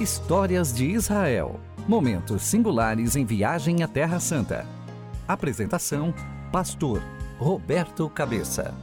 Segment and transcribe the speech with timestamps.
[0.00, 1.60] Histórias de Israel.
[1.86, 4.66] Momentos singulares em viagem à Terra Santa.
[5.28, 6.12] Apresentação:
[6.50, 7.00] Pastor
[7.38, 8.74] Roberto Cabeça.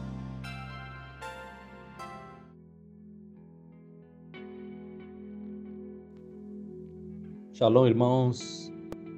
[7.51, 8.71] Shalom, irmãos.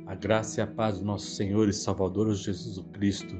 [0.07, 3.35] A graça e a paz do nosso Senhor e Salvador Jesus Cristo.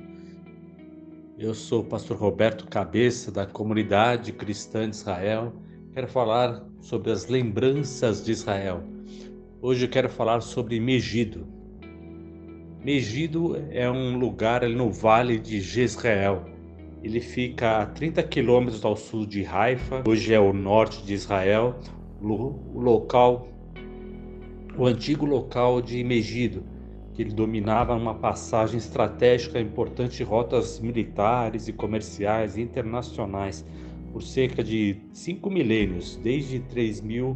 [1.39, 5.51] Eu sou o pastor Roberto Cabeça, da comunidade cristã de Israel.
[5.93, 8.81] Quero falar sobre as lembranças de Israel.
[9.61, 11.45] Hoje eu quero falar sobre Megido.
[12.83, 16.45] Megido é um lugar no vale de Jezreel.
[17.03, 21.75] Ele fica a 30 quilômetros ao sul de Haifa, hoje é o norte de Israel,
[22.19, 23.47] o local,
[24.75, 26.63] o antigo local de Megido,
[27.13, 33.63] que ele dominava uma passagem estratégica importante rotas militares e comerciais internacionais
[34.13, 37.35] por cerca de cinco milênios, desde 3000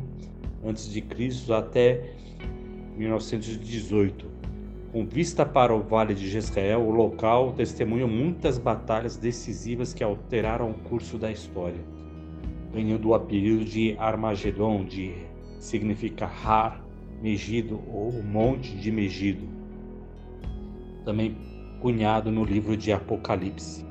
[0.64, 1.54] a.C.
[1.54, 2.14] até
[2.96, 4.28] 1918.
[4.92, 10.70] Com vista para o Vale de Jezreel, o local testemunha muitas batalhas decisivas que alteraram
[10.70, 11.84] o curso da história,
[12.72, 15.14] ganhando o apelido de Armagedon, de
[15.60, 16.86] significa Har
[17.22, 19.48] Megido ou Monte de Megido,
[21.04, 21.36] também
[21.82, 23.87] cunhado no livro de Apocalipse.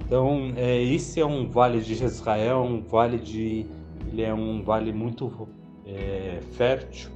[0.00, 3.66] Então, é, esse é um vale de Israel, um vale de,
[4.08, 5.48] ele é um vale muito
[5.86, 7.10] é, fértil.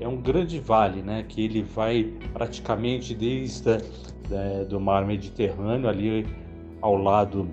[0.00, 1.24] É um grande vale, né?
[1.28, 3.78] Que ele vai praticamente desde
[4.28, 6.26] da, do mar Mediterrâneo ali
[6.80, 7.48] ao lado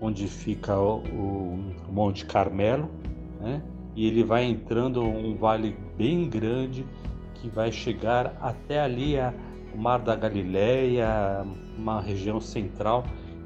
[0.00, 1.02] onde fica o,
[1.88, 2.88] o Monte Carmelo,
[3.40, 3.62] né?
[3.96, 6.86] E ele vai entrando um vale bem grande
[7.34, 9.34] que vai chegar até ali a
[9.78, 11.46] Mar da Galileia,
[11.78, 13.04] uma região central.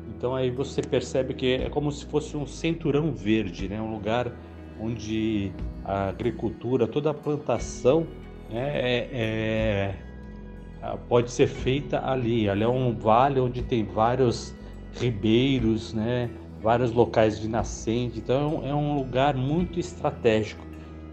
[0.08, 3.80] Então aí você percebe que é como se fosse um cinturão verde, né?
[3.80, 4.32] um lugar
[4.80, 5.52] onde
[5.84, 8.06] a agricultura, toda a plantação
[8.50, 8.70] né?
[8.74, 9.94] é,
[10.80, 12.48] é, pode ser feita ali.
[12.48, 14.54] Ali é um vale onde tem vários
[14.94, 16.30] ribeiros, né?
[16.62, 18.18] vários locais de nascente.
[18.18, 20.64] Então é um lugar muito estratégico.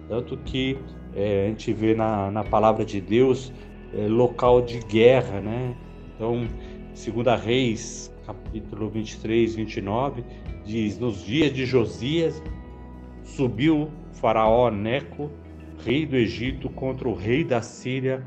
[0.07, 0.77] Tanto que
[1.15, 3.51] é, a gente vê na, na palavra de Deus
[3.94, 5.75] é, local de guerra, né?
[6.16, 6.47] Então,
[6.94, 10.23] segunda Reis, capítulo 23, 29,
[10.66, 12.41] diz: Nos dias de Josias,
[13.23, 15.31] subiu faraó Neco,
[15.83, 18.23] rei do Egito, contra o rei da Síria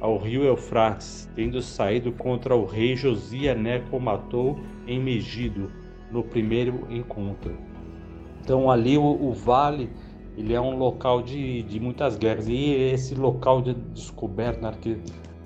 [0.00, 5.70] ao rio Eufrates, tendo saído contra o rei Josias Neco matou em Megido
[6.10, 7.56] no primeiro encontro.
[8.40, 9.90] Então ali o, o vale
[10.36, 12.46] ele é um local de, de muitas guerras.
[12.48, 14.98] E esse local de descoberta na arque,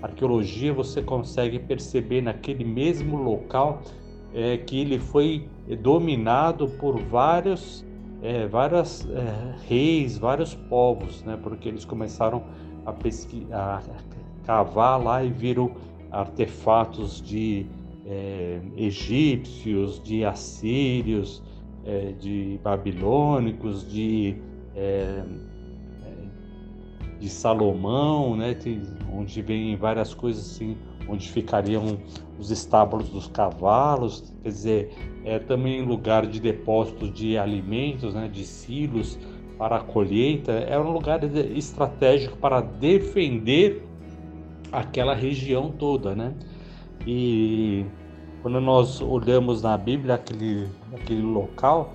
[0.02, 3.82] arqueologia você consegue perceber naquele mesmo local
[4.34, 5.48] é, que ele foi
[5.80, 7.86] dominado por vários,
[8.22, 11.38] é, várias é, reis, vários povos, né?
[11.40, 12.42] porque eles começaram
[12.84, 13.82] a, a
[14.44, 15.72] cavar lá e viram
[16.10, 17.66] artefatos de
[18.06, 21.42] é, egípcios, de assírios,
[21.84, 24.36] é, de babilônicos, de
[24.74, 25.22] é,
[26.04, 28.56] é, de Salomão, né,
[29.12, 30.76] onde vem várias coisas assim,
[31.08, 31.98] onde ficariam
[32.38, 34.94] os estábulos dos cavalos, quer dizer,
[35.24, 39.18] é também lugar de depósito de alimentos, né, de silos
[39.58, 41.22] para a colheita, é um lugar
[41.54, 43.86] estratégico para defender
[44.72, 46.32] aquela região toda, né?
[47.06, 47.84] E
[48.40, 51.94] quando nós olhamos na Bíblia aquele, aquele local,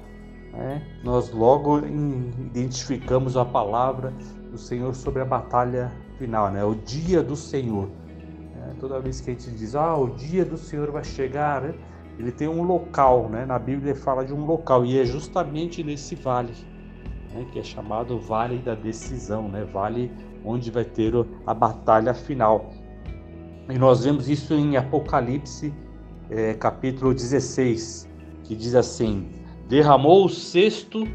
[0.56, 4.14] né, nós logo identificamos a palavra
[4.52, 7.90] do Senhor sobre a batalha final, né, o dia do Senhor.
[8.64, 11.76] É, toda vez que a gente diz, ah, o dia do Senhor vai chegar, né,
[12.18, 16.16] ele tem um local, né, na Bíblia fala de um local, e é justamente nesse
[16.16, 16.54] vale,
[17.34, 20.12] né, que é chamado Vale da Decisão, né, vale
[20.46, 21.14] onde vai ter
[21.46, 22.70] a batalha final.
[23.68, 25.74] E nós vemos isso em Apocalipse,
[26.30, 28.08] é, capítulo 16,
[28.44, 29.28] que diz assim:
[29.68, 31.08] derramou o cesto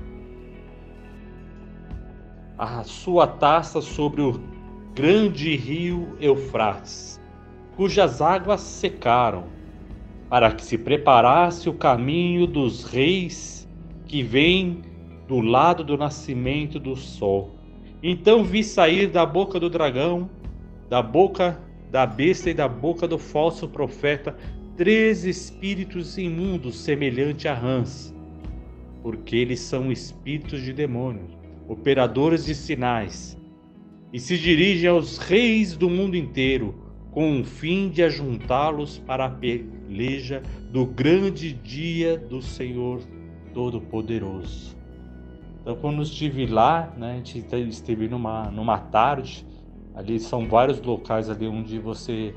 [2.59, 4.41] a sua taça sobre o
[4.95, 7.21] grande rio Eufrates,
[7.75, 9.45] cujas águas secaram,
[10.29, 13.67] para que se preparasse o caminho dos reis
[14.07, 14.83] que vêm
[15.27, 17.55] do lado do nascimento do sol.
[18.03, 20.29] Então vi sair da boca do dragão,
[20.89, 21.59] da boca
[21.91, 24.37] da besta e da boca do falso profeta
[24.77, 28.15] três espíritos imundos semelhante a rãs
[29.03, 31.37] porque eles são espíritos de demônios,
[31.69, 33.39] operadores de sinais,
[34.13, 36.75] e se dirigem aos reis do mundo inteiro
[37.11, 43.01] com o fim de ajuntá-los para a peleja do grande dia do Senhor
[43.53, 44.77] Todo-Poderoso.
[45.61, 49.47] Então, quando estive lá, né, a gente esteve numa, numa tarde,
[49.95, 52.35] ali são vários locais ali onde você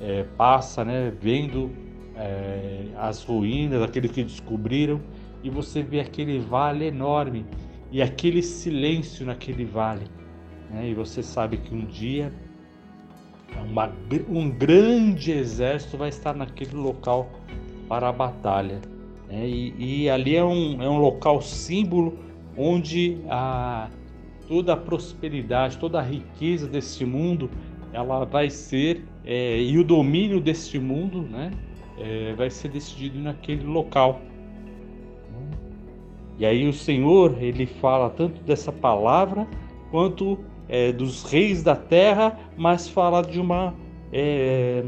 [0.00, 1.70] é, passa, né, vendo
[2.14, 5.00] é, as ruínas, aqueles que descobriram,
[5.42, 7.44] e você vê aquele vale enorme
[7.90, 10.06] e aquele silêncio naquele vale.
[10.70, 12.32] Né, e você sabe que um dia
[13.66, 13.90] uma,
[14.28, 17.30] um grande exército vai estar naquele local
[17.88, 18.80] para a batalha.
[19.28, 19.48] Né?
[19.48, 22.18] E, e, ali é um, é um local símbolo
[22.56, 23.88] onde a,
[24.46, 27.50] toda a prosperidade, toda a riqueza deste mundo,
[27.92, 31.50] ela vai ser, é, e o domínio deste mundo, né,
[31.98, 34.20] é, vai ser decidido naquele local.
[36.38, 39.46] E aí o Senhor, ele fala tanto dessa palavra,
[39.90, 40.38] quanto
[40.68, 43.74] é, dos reis da terra, mas fala de uma,
[44.12, 44.84] é,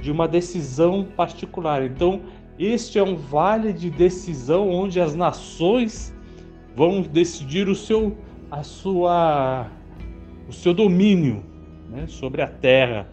[0.00, 1.84] de uma decisão particular.
[1.84, 2.22] Então,
[2.58, 6.12] este é um vale de decisão onde as nações
[6.74, 8.16] vão decidir o seu,
[8.50, 9.70] a sua,
[10.48, 11.44] o seu domínio
[11.88, 13.08] né, sobre a terra,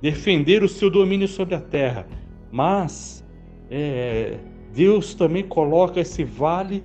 [0.00, 2.06] defender o seu domínio sobre a terra.
[2.52, 3.24] Mas
[3.70, 4.38] é,
[4.74, 6.82] Deus também coloca esse vale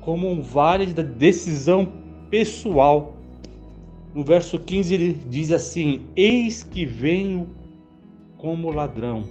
[0.00, 1.92] como um vale da decisão
[2.30, 3.16] pessoal.
[4.14, 7.48] No verso 15 ele diz assim: Eis que venho
[8.36, 9.24] como ladrão.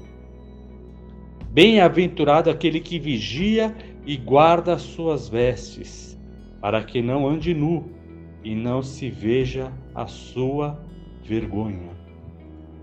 [1.49, 3.73] Bem-aventurado aquele que vigia
[4.05, 6.19] e guarda as suas vestes,
[6.59, 7.85] para que não ande nu
[8.43, 10.77] e não se veja a sua
[11.23, 11.91] vergonha.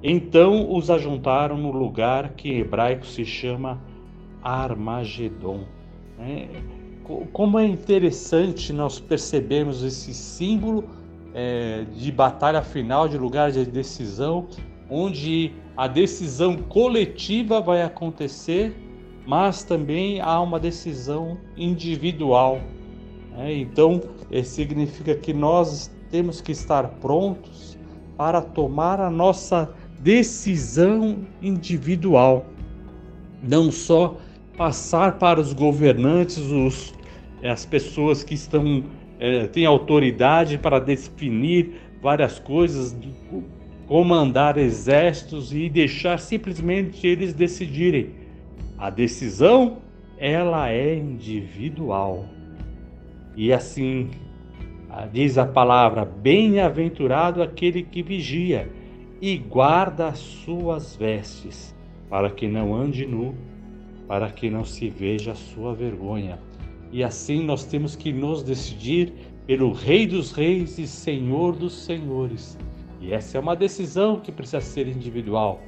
[0.03, 3.83] Então os ajuntaram no lugar que em hebraico se chama
[4.43, 5.65] Armagedon.
[6.19, 6.49] É,
[7.33, 10.85] como é interessante nós percebemos esse símbolo
[11.35, 14.47] é, de batalha final, de lugar de decisão,
[14.89, 18.75] onde a decisão coletiva vai acontecer
[19.27, 22.61] mas também há uma decisão individual.
[23.33, 23.55] Né?
[23.55, 24.01] Então,
[24.43, 27.79] significa que nós temos que estar prontos
[28.17, 32.45] para tomar a nossa decisão individual,
[33.43, 34.17] não só
[34.61, 36.93] passar para os governantes, os,
[37.43, 38.85] as pessoas que estão
[39.19, 42.95] é, têm autoridade para definir várias coisas,
[43.87, 48.11] comandar exércitos e deixar simplesmente eles decidirem
[48.77, 49.79] a decisão,
[50.19, 52.27] ela é individual.
[53.35, 54.11] E assim,
[55.11, 58.71] diz a palavra: bem-aventurado aquele que vigia
[59.23, 61.75] e guarda as suas vestes,
[62.11, 63.35] para que não ande nu,
[64.11, 66.37] para que não se veja a sua vergonha.
[66.91, 69.13] E assim nós temos que nos decidir
[69.47, 72.59] pelo Rei dos Reis e Senhor dos Senhores.
[73.01, 75.61] E essa é uma decisão que precisa ser individual,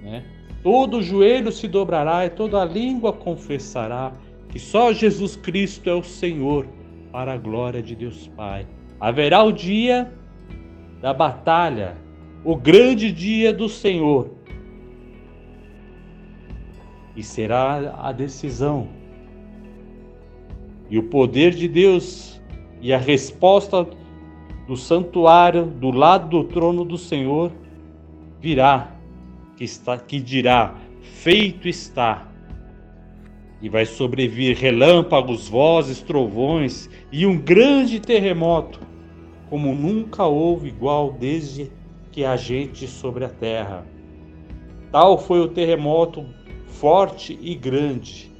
[0.00, 0.24] né?
[0.62, 4.14] Todo joelho se dobrará e toda língua confessará
[4.48, 6.66] que só Jesus Cristo é o Senhor,
[7.12, 8.66] para a glória de Deus Pai.
[8.98, 10.10] Haverá o dia
[11.02, 11.98] da batalha,
[12.42, 14.39] o grande dia do Senhor.
[17.20, 18.88] E será a decisão.
[20.88, 22.40] E o poder de Deus
[22.80, 23.86] e a resposta
[24.66, 27.52] do santuário do lado do trono do Senhor
[28.40, 28.94] virá
[29.54, 32.26] que, está, que dirá: Feito está.
[33.60, 38.80] E vai sobrevir relâmpagos, vozes, trovões e um grande terremoto,
[39.50, 41.70] como nunca houve igual desde
[42.10, 43.86] que há gente sobre a terra.
[44.90, 46.39] Tal foi o terremoto
[46.70, 48.30] forte e grande.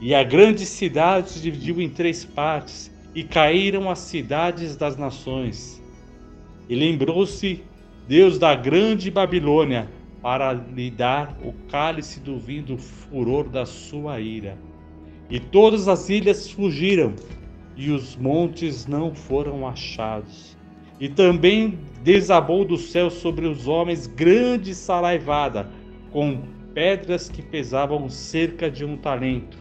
[0.00, 5.82] E a grande cidade se dividiu em três partes, e caíram as cidades das nações.
[6.68, 7.62] E lembrou-se
[8.06, 9.88] Deus da grande Babilônia,
[10.22, 14.56] para lhe dar o cálice do vinho do furor da sua ira.
[15.30, 17.14] E todas as ilhas fugiram,
[17.76, 20.56] e os montes não foram achados.
[21.00, 25.70] E também desabou do céu sobre os homens grande saraivada,
[26.12, 26.42] com
[26.74, 29.58] pedras que pesavam cerca de um talento.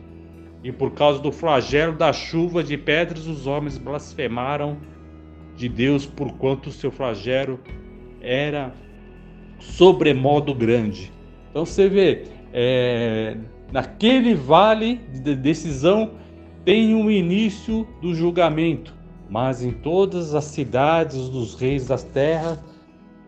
[0.63, 4.77] E por causa do flagelo da chuva de pedras, os homens blasfemaram
[5.55, 7.59] de Deus, porquanto o seu flagelo
[8.21, 8.73] era
[9.59, 11.11] sobremodo grande.
[11.49, 12.23] Então você vê,
[12.53, 13.37] é,
[13.71, 16.11] naquele vale de decisão
[16.65, 18.93] tem um início do julgamento,
[19.29, 22.59] mas em todas as cidades dos reis das terras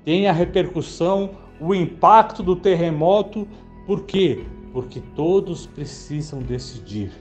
[0.03, 3.47] tem a repercussão, o impacto do terremoto.
[3.85, 4.45] Por quê?
[4.71, 7.11] Porque todos precisam decidir.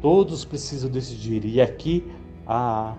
[0.00, 1.44] Todos precisam decidir.
[1.44, 2.04] E aqui
[2.46, 2.94] a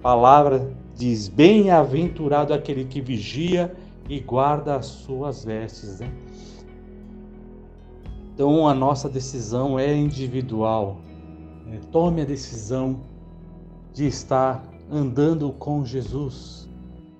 [0.00, 3.74] palavra diz: Bem-aventurado aquele que vigia
[4.08, 6.00] e guarda as suas vestes.
[6.00, 6.12] Né?
[8.34, 10.98] Então a nossa decisão é individual.
[11.70, 13.00] é, tome a decisão
[13.92, 16.68] de estar andando com Jesus,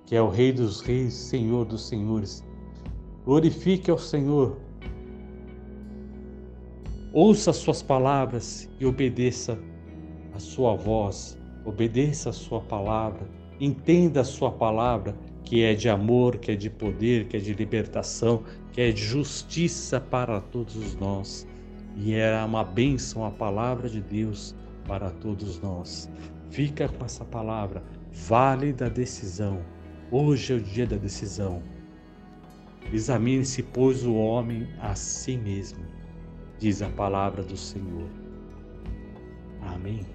[0.06, 2.44] que é o Rei dos Reis, Senhor dos Senhores.
[3.24, 4.58] Glorifique ao Senhor.
[7.12, 9.56] Ouça as suas palavras e obedeça
[10.34, 13.28] a sua voz, obedeça a sua palavra,
[13.60, 15.14] entenda a sua palavra,
[15.44, 19.02] que é de amor, que é de poder, que é de libertação, que é de
[19.02, 21.46] justiça para todos nós.
[21.94, 24.52] E era uma bênção a palavra de Deus
[24.84, 26.10] para todos nós.
[26.50, 29.60] Fica com essa palavra, vale da decisão.
[30.10, 31.62] Hoje é o dia da decisão.
[32.90, 35.84] Examine-se, pois, o homem a si mesmo,
[36.58, 38.08] diz a palavra do Senhor.
[39.60, 40.06] Amém.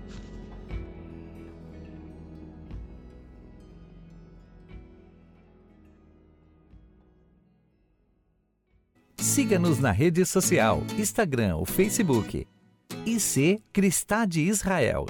[9.19, 12.47] Siga-nos na rede social, Instagram ou Facebook.
[13.05, 15.05] IC Cristá de Israel.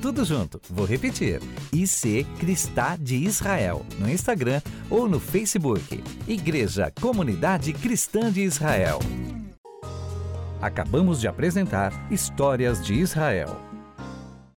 [0.00, 1.42] Tudo junto, vou repetir.
[1.72, 6.02] IC Cristá de Israel, no Instagram ou no Facebook.
[6.26, 8.98] Igreja Comunidade Cristã de Israel.
[10.62, 13.69] Acabamos de apresentar Histórias de Israel.